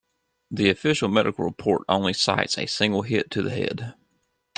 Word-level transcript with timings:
The 0.49 0.67
official 0.71 1.09
medical 1.09 1.45
report 1.45 1.83
only 1.87 2.13
cites 2.13 2.57
a 2.57 2.65
single 2.65 3.03
hit 3.03 3.29
to 3.29 3.43
the 3.43 3.51
head. 3.51 3.93